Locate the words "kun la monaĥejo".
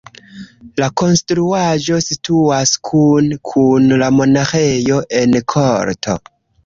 3.51-4.99